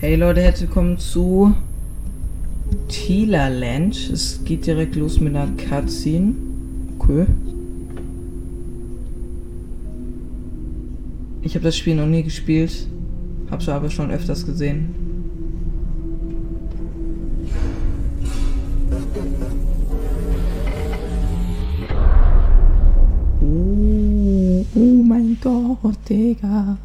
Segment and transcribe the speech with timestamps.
[0.00, 1.56] Hey Leute, herzlich willkommen zu
[2.86, 3.96] Tila Land.
[4.12, 6.34] Es geht direkt los mit einer Cutscene.
[6.96, 7.26] Okay.
[11.42, 12.86] Ich habe das Spiel noch nie gespielt,
[13.50, 14.94] hab's aber schon öfters gesehen.
[23.42, 26.78] Oh, oh mein Gott, Digga.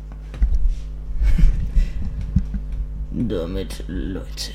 [3.30, 4.52] Damit, Leute,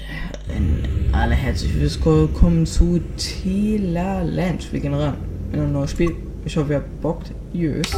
[1.12, 1.72] alle herzlich
[2.04, 4.70] willkommen zu Tila Land.
[4.72, 5.16] Wir gehen ran
[5.52, 6.14] in ein neues Spiel.
[6.44, 7.22] Ich hoffe, ihr habt Bock.
[7.54, 7.90] Yes.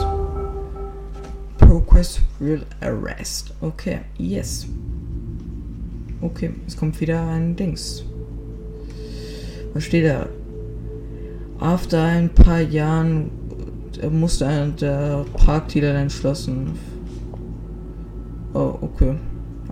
[1.58, 3.52] ProQuest Real Arrest.
[3.60, 4.68] Okay, yes.
[6.20, 8.04] Okay, es kommt wieder ein Dings.
[9.74, 10.28] Was steht da?
[11.58, 13.30] After ein paar Jahren
[14.10, 16.78] musste der Parkdealer entschlossen.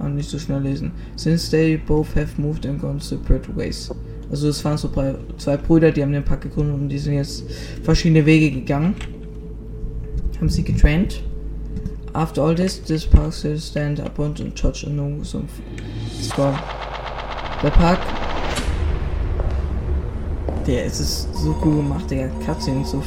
[0.08, 0.92] Ah, nicht so schnell lesen.
[1.16, 3.90] Since they both have moved and gone separate ways.
[4.30, 4.90] Also es waren so
[5.38, 7.44] zwei Brüder, die haben den Park gegründet und die sind jetzt
[7.82, 8.94] verschiedene Wege gegangen.
[10.36, 11.22] Haben sie getrennt.
[12.12, 15.44] After all this, this park still stand up and touch a no some
[16.20, 16.54] so.
[17.62, 17.98] Der Park.
[20.66, 23.02] Der ist es so cool gemacht, der Cutscene so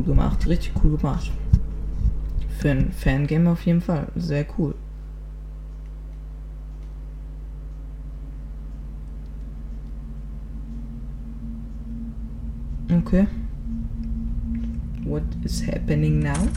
[0.00, 1.30] Cool gemacht, richtig cool gemacht.
[2.58, 4.74] Für ein Fangame auf jeden Fall, sehr cool.
[12.90, 13.26] Okay.
[15.04, 16.48] What is happening now?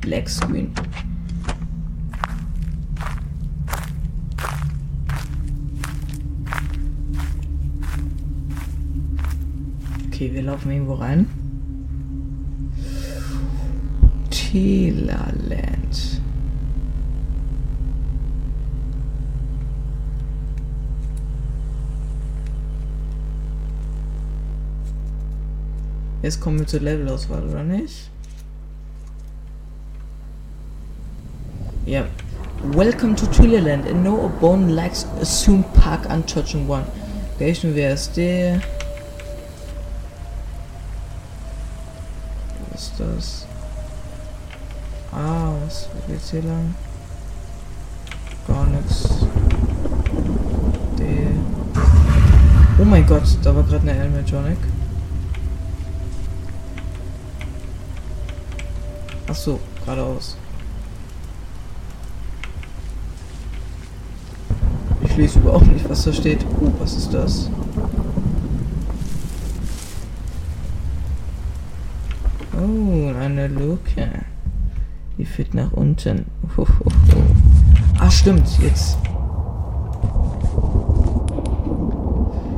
[0.00, 0.72] Black screen.
[10.06, 11.47] Okay, wir laufen irgendwo rein.
[14.50, 16.22] Tila Land.
[26.22, 28.08] Jetzt kommen wir zur Levelauswahl, oder nicht?
[31.84, 32.06] Ja.
[32.72, 33.86] Welcome to Tila Land.
[33.86, 36.86] And no bone likes assume park untouching one.
[37.36, 38.62] Welchen wäre es der?
[42.72, 43.47] Was ist das?
[46.30, 46.74] Geht's hier lang?
[48.46, 49.08] Gar nichts.
[52.78, 54.58] Oh mein Gott, da war gerade eine Animatronic.
[59.26, 60.36] Ach so, geradeaus.
[65.02, 66.44] Ich lese überhaupt nicht, was da steht.
[66.60, 67.50] Oh, was ist das?
[72.54, 74.27] Oh, eine Luke.
[75.18, 76.26] Die führt nach unten.
[77.98, 78.96] Ah, stimmt, jetzt.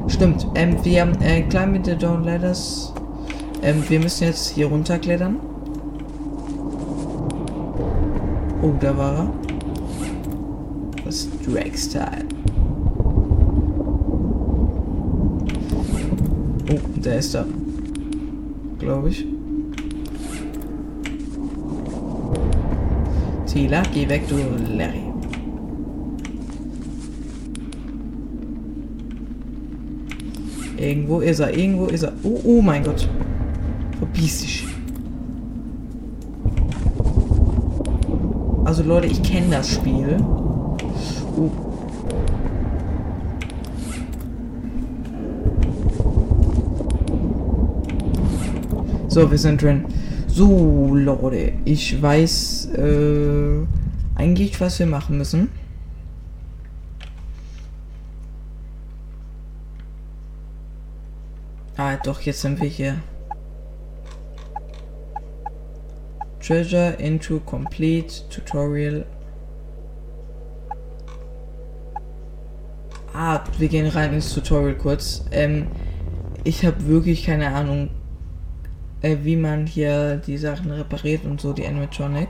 [0.08, 2.92] Stimmt, ähm, wir haben, äh, with the Don't Let Us.
[3.62, 5.36] Ähm, wir müssen jetzt hier runterklettern.
[8.62, 9.30] Oh, da war er.
[11.06, 12.26] Das Drag-Style.
[16.70, 17.46] Oh, der ist da.
[18.78, 19.26] Glaube ich.
[23.50, 24.36] Tila, geh weg, du
[24.76, 25.02] Larry.
[30.76, 32.12] Irgendwo ist er, irgendwo ist er.
[32.22, 33.08] Oh, oh mein Gott.
[33.98, 34.66] Verbiss dich.
[38.64, 40.16] Also Leute, ich kenne das Spiel.
[41.36, 41.50] Oh.
[49.08, 49.86] So, wir sind drin.
[50.32, 53.66] So, Leute, ich weiß äh,
[54.14, 55.50] eigentlich, was wir machen müssen.
[61.76, 63.02] Ah, doch, jetzt sind wir hier.
[66.40, 69.04] Treasure into complete tutorial.
[73.12, 75.24] Ah, wir gehen rein ins Tutorial kurz.
[75.32, 75.66] Ähm,
[76.44, 77.90] ich habe wirklich keine Ahnung,
[79.02, 82.28] äh, wie man hier die Sachen repariert und so, die Animatronic.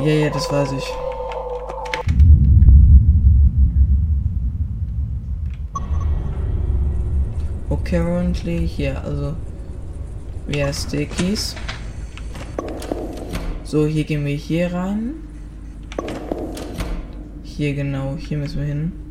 [0.00, 0.84] Ja, ja, das weiß ich.
[7.68, 9.34] Oh, currently hier, also
[10.54, 11.54] heißt die Keys?
[13.64, 15.14] So, hier gehen wir hier rein.
[17.42, 19.01] Hier genau, hier müssen wir hin.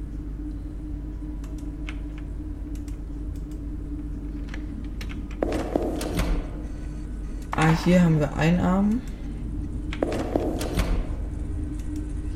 [7.83, 9.01] Hier haben wir einen Arm.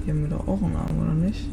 [0.03, 1.49] Hier haben wir doch auch einen Arm, oder nicht?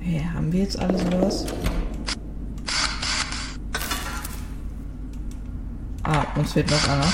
[0.00, 1.46] Hey, haben wir jetzt alles oder was?
[6.02, 7.12] Ah, uns fehlt noch einer.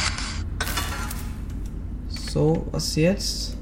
[2.09, 3.57] So, was jetzt?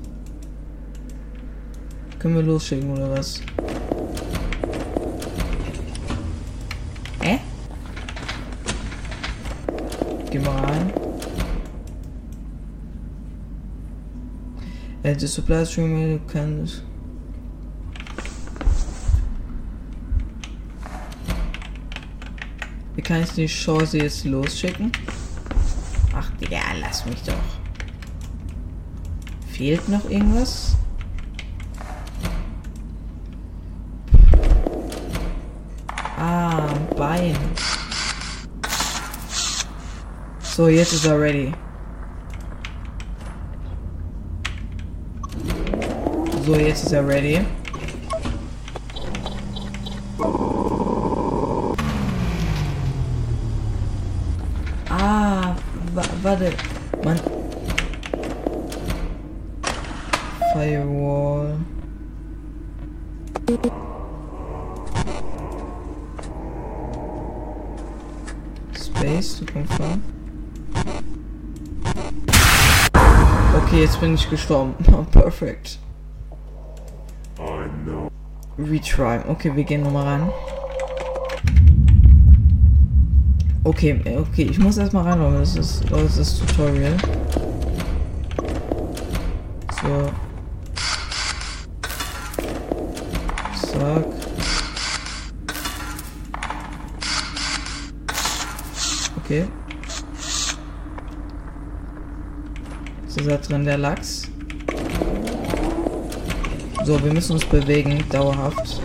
[2.19, 3.41] Können wir losschicken oder was?
[7.21, 7.41] Hä?
[10.33, 10.91] Geh mal rein.
[15.03, 16.71] Äh, the supply stream kann.
[22.97, 24.91] Wie kann ich die Chance jetzt losschicken?
[26.17, 27.35] Ach, Digga, lass mich doch.
[29.49, 30.79] Fehlt noch irgendwas?
[36.17, 37.37] Ah, ein Bein.
[40.55, 41.51] So, jetzt ist er ready.
[46.45, 47.41] So, jetzt ist.
[54.91, 55.57] Ah,
[55.95, 56.53] wa warte.
[57.03, 57.19] Man.
[60.53, 61.57] Firewall.
[68.75, 70.22] Space to confirm.
[73.73, 74.75] Okay, jetzt bin ich gestorben.
[74.93, 75.79] Oh, perfekt.
[78.59, 79.21] Retry.
[79.27, 80.31] Okay, wir gehen nochmal ran.
[83.65, 86.99] Okay, okay, ich muss erstmal ran, aber das ist, das Tutorial.
[89.81, 90.11] So.
[93.69, 94.05] Zack.
[99.25, 99.49] Okay.
[103.13, 104.29] Jetzt ist da drin der Lachs.
[106.85, 108.81] So, wir müssen uns bewegen, dauerhaft.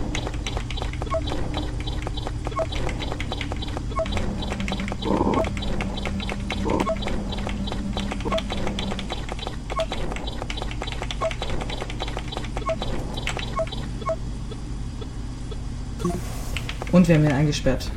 [16.90, 17.90] Und wir haben ihn eingesperrt.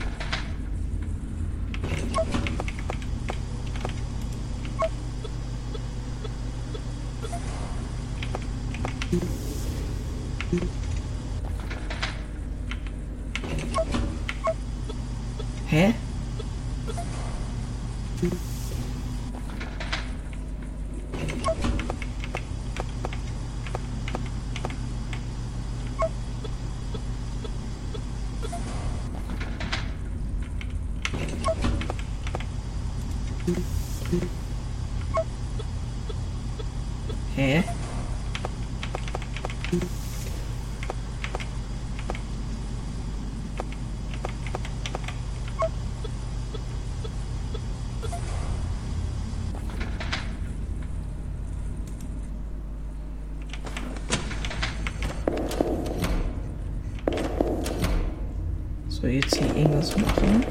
[59.02, 60.46] So, jetzt hier irgendwas machen.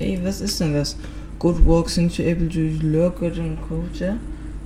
[0.00, 0.96] Ey, was ist denn das?
[1.38, 4.18] Good work since you're able to lurk it and culture.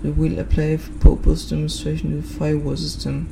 [0.03, 3.27] We will apply for purpose demonstration to the firewall system.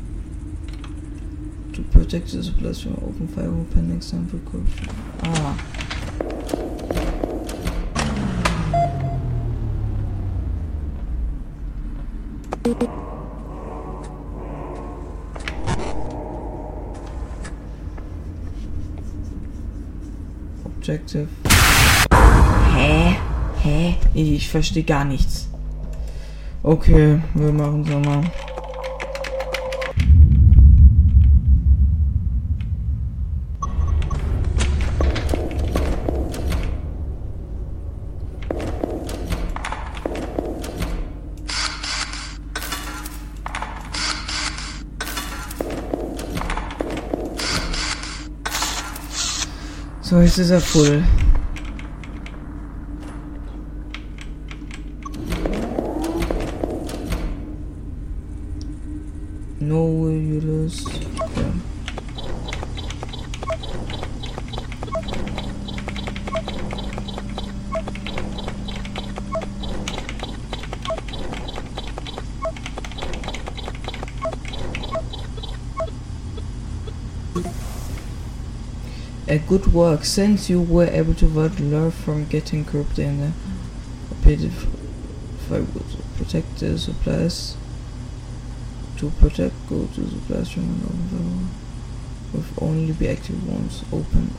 [1.72, 4.88] To protect the supplies from open firewall pen example corruption.
[5.22, 5.73] Ah.
[20.84, 21.28] Objective.
[22.74, 23.16] Hä?
[23.64, 23.94] Hä?
[24.14, 25.48] Ich verstehe gar nichts.
[26.62, 28.24] Okay, wir machen es nochmal.
[50.34, 51.04] So, jetzt ist er voll.
[59.60, 61.13] No will you lose.
[79.34, 83.32] A good work, since you were able to lure from getting corrupted in the
[84.22, 84.64] pit if
[85.50, 85.64] I
[86.16, 87.56] protect the supplies.
[88.98, 91.50] To protect, go to the classroom.
[92.32, 94.30] With only be active once open.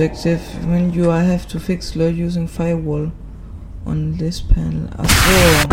[0.00, 3.10] Objective when you I have to fix lure using firewall
[3.84, 4.88] on this panel.
[4.96, 5.68] Achso,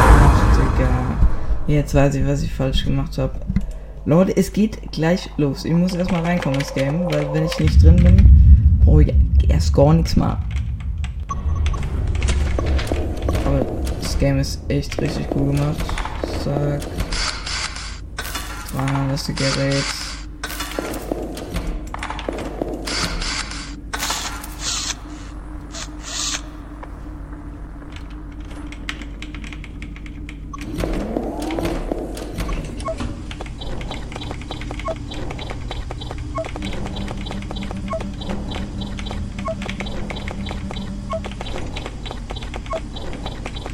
[0.56, 1.18] Digga.
[1.68, 3.40] Jetzt weiß ich, was ich falsch gemacht habe.
[4.06, 5.64] Leute, es geht gleich los.
[5.64, 9.14] Ich muss erstmal reinkommen ins Game, weil wenn ich nicht drin bin, brauche ich
[9.48, 10.44] erst gar nichts machen.
[13.46, 13.64] Aber
[14.02, 15.86] das Game ist echt richtig cool gemacht.
[16.44, 16.82] Zack.
[18.74, 20.05] Dran das Gerät.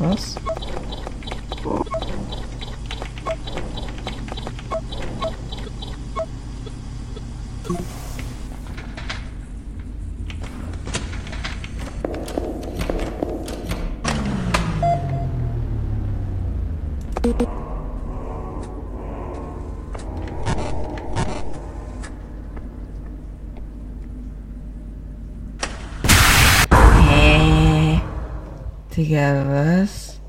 [0.01, 0.35] Was?
[29.01, 30.19] Digga, was?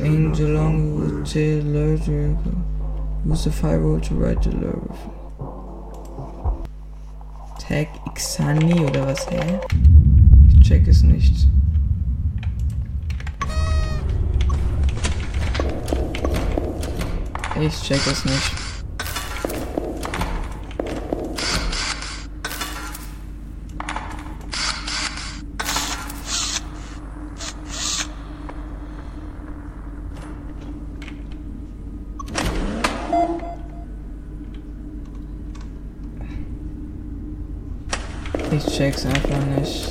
[0.00, 1.98] Angel long with Taylor
[3.26, 4.98] Use the firewall to write the love.
[7.58, 9.60] Tag Xani oder was, hä?
[10.48, 11.46] Ich check es nicht.
[17.60, 18.63] Ich check es nicht.
[38.86, 39.88] Ich check's einfach nicht.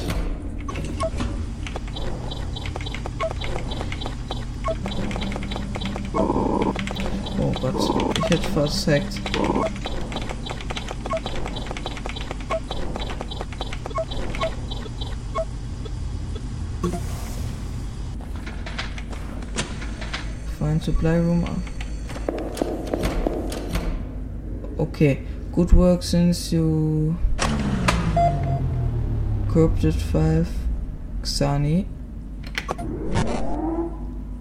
[7.39, 9.19] Oh Gott, ich hätte versagt.
[20.59, 21.45] Find supply room.
[24.77, 27.15] Okay, good work since you
[29.53, 30.47] Corrupted 5
[31.21, 31.85] Xani.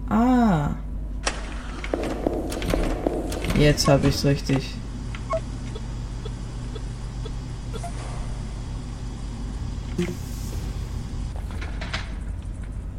[0.09, 0.71] Ah.
[3.55, 4.73] Jetzt habe ich's richtig.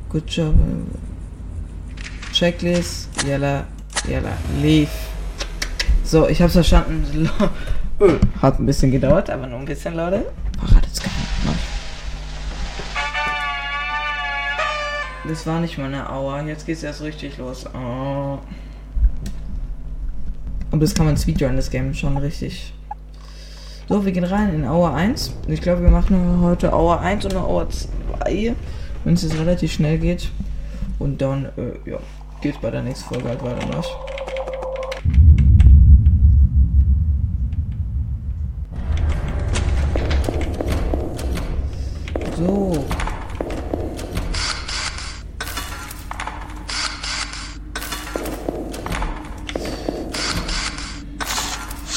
[0.09, 0.55] Good job.
[2.33, 3.09] Checklist.
[3.27, 3.67] Yalla.
[4.09, 4.39] Yalla.
[4.63, 4.89] Leave.
[6.05, 7.29] So, ich hab's verstanden.
[8.41, 10.27] Hat ein bisschen gedauert, aber nur ein bisschen, Leute.
[15.27, 16.43] Das war nicht mal eine Aua.
[16.43, 17.65] Jetzt geht's erst richtig los.
[17.75, 18.39] Oh.
[20.71, 22.75] Aber das kann man speedrun, das Game schon richtig.
[23.89, 25.35] So, wir gehen rein in Hour 1.
[25.49, 28.55] Ich glaube, wir machen heute Hour 1 und Hour 2,
[29.05, 30.31] wenn es jetzt relativ schnell geht.
[30.99, 31.99] Und dann, äh, ja,
[32.41, 33.83] geht's bei der nächsten Folge halt weiter.
[42.37, 42.85] So.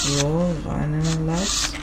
[0.07, 1.73] So, rein in den Latz.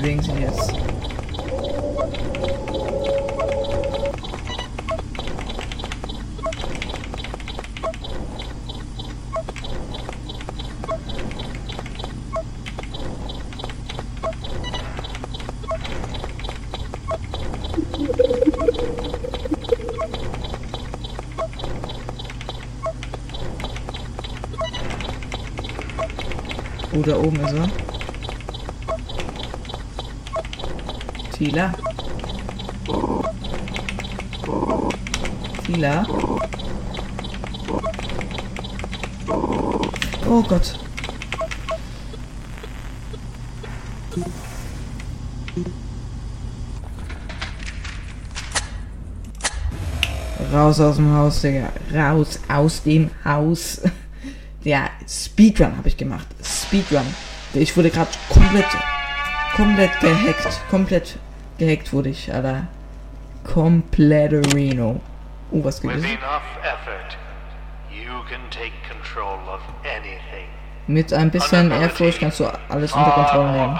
[0.00, 0.72] Bewegen sich jetzt.
[26.92, 27.89] Oh, da oben ist er.
[31.40, 31.72] Tila.
[35.64, 36.06] Tila.
[40.28, 40.78] Oh Gott.
[50.52, 51.72] Raus aus dem Haus, Digga.
[51.94, 53.80] Raus aus dem Haus.
[54.62, 56.26] Ja, Speedrun habe ich gemacht.
[56.44, 57.06] Speedrun.
[57.54, 58.66] Ich wurde gerade komplett,
[59.56, 60.60] komplett gehackt.
[60.68, 61.16] Komplett
[61.60, 62.66] gehackt wurde ich, Alter.
[63.44, 65.00] Komplett Reno.
[65.52, 66.10] Oh, was gibt With es?
[66.10, 67.16] enough effort,
[67.92, 70.46] you can take control of anything.
[70.86, 73.78] Mit ein bisschen Ehrfurcht kannst du alles unter Kontrolle nehmen.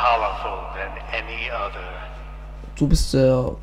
[2.76, 3.56] Du bist der.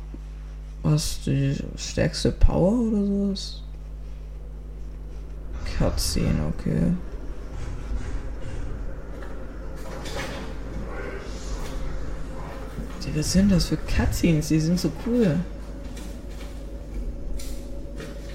[0.82, 1.20] Was?
[1.22, 3.62] Die stärkste Power oder sowas?
[5.78, 6.92] Cutscene, okay.
[13.18, 14.48] Was sind das für Cutscenes?
[14.48, 15.40] Die sind so cool.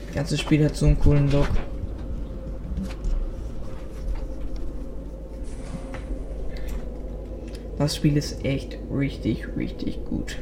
[0.07, 1.47] Das ganze Spiel hat so einen coolen Look.
[7.77, 10.37] Das Spiel ist echt richtig, richtig gut.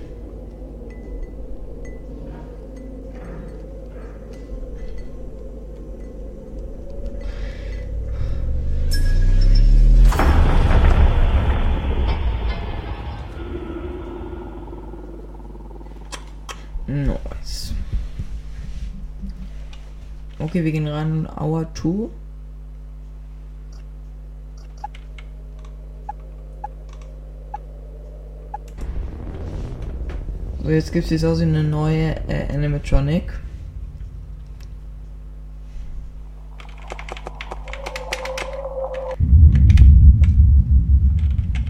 [16.88, 17.74] Nice.
[20.40, 21.28] Okay, wir gehen ran.
[21.28, 22.10] Hour 2.
[30.64, 33.32] So, jetzt gibt es aus wie eine neue äh, Animatronic.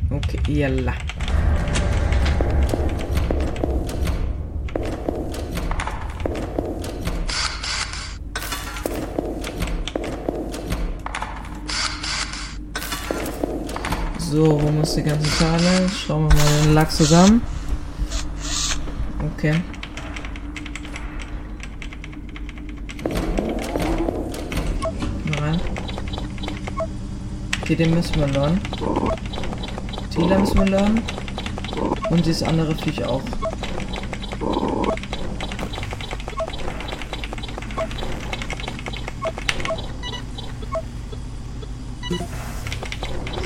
[0.10, 0.94] Okay, yalla.
[14.32, 15.90] So, wo muss die ganze Teile?
[15.90, 17.42] Schauen wir mal den Lack zusammen.
[19.36, 19.62] Okay.
[25.38, 25.60] Rein.
[27.62, 28.62] Okay, den müssen wir lernen.
[30.14, 31.02] Tila müssen wir lernen.
[32.10, 33.22] Und dieses andere Viech auch.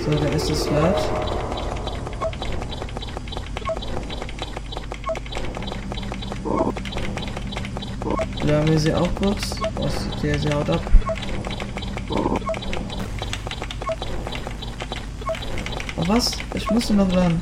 [0.06, 0.96] So, da ist das Slot.
[8.46, 9.56] Lernen wir sie auch kurz.
[9.74, 10.82] Was der sie haut ab.
[15.98, 16.34] Oh was?
[16.54, 17.42] Ich musste noch lernen.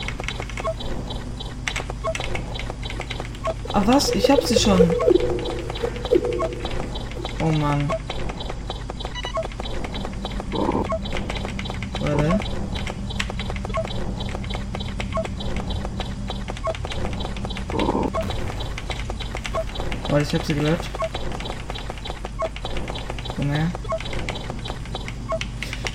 [3.74, 4.12] Ah was?
[4.12, 4.90] Ich hab sie schon.
[7.42, 7.90] Oh Mann.
[20.34, 20.90] Ich hab sie gehört.
[23.36, 23.72] Komm her.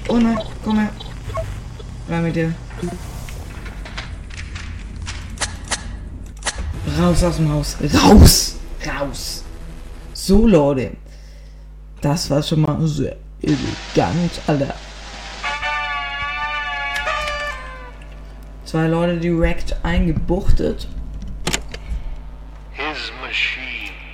[0.09, 0.91] Oh nein, komm her.
[2.09, 2.55] Rein mit dir.
[6.97, 7.77] Raus aus dem Haus.
[7.93, 8.57] Raus!
[8.87, 9.45] Raus!
[10.13, 10.93] So, Leute.
[12.01, 14.75] Das war schon mal sehr elegant, Alter.
[18.65, 20.87] Zwei Leute direkt eingebuchtet.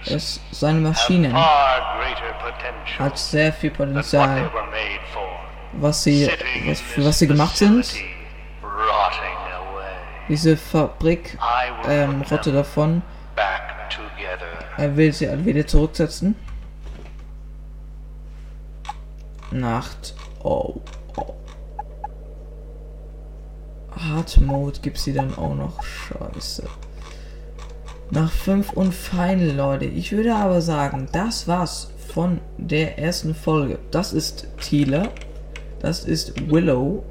[0.06, 1.34] Es, seine Maschinen
[2.98, 4.50] hat sehr viel Potenzial,
[5.72, 6.30] was sie,
[6.66, 7.94] was, für was sie gemacht sind.
[10.28, 11.38] Diese Fabrik,
[11.88, 13.02] ähm, Rotte davon.
[14.76, 16.34] Er will sie alle wieder zurücksetzen.
[19.50, 20.14] Nacht.
[20.42, 20.80] Oh.
[21.16, 21.34] oh.
[23.96, 25.82] Hard Mode gibt sie dann auch noch.
[25.82, 26.68] Scheiße.
[28.10, 29.86] Nach 5 und Final, Leute.
[29.86, 33.78] Ich würde aber sagen, das war's von der ersten Folge.
[33.90, 35.08] Das ist Tila.
[35.80, 37.04] Das ist Willow.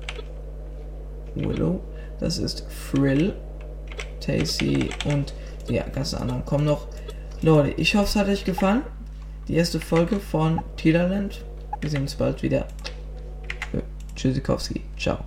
[1.36, 1.82] Willow.
[2.20, 3.34] Das ist Frill,
[4.22, 5.34] Tacy und
[5.68, 6.88] die ganzen anderen kommen noch.
[7.42, 8.84] Leute, ich hoffe, es hat euch gefallen.
[9.48, 11.44] Die erste Folge von Tierland.
[11.82, 12.66] Wir sehen uns bald wieder.
[14.16, 14.82] Tschüssikowski.
[14.98, 15.20] Ciao.